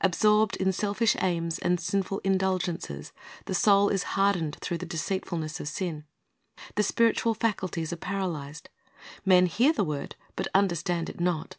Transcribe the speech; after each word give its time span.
Absorbed 0.00 0.54
in 0.58 0.70
selfish 0.72 1.16
aims 1.20 1.58
and 1.58 1.80
sinful 1.80 2.20
indulgences, 2.22 3.10
the 3.46 3.52
soul 3.56 3.88
is" 3.88 4.04
hardened 4.14 4.54
through 4.60 4.78
the 4.78 4.86
deceitfulness 4.86 5.58
of 5.58 5.66
sin." 5.66 6.04
^ 6.58 6.74
The 6.76 6.84
spiritual 6.84 7.34
faculties 7.34 7.92
are 7.92 7.96
paralyzed. 7.96 8.68
Men 9.24 9.46
hear 9.46 9.72
the 9.72 9.82
word, 9.82 10.14
but 10.36 10.46
understand 10.54 11.10
it 11.10 11.18
not. 11.18 11.56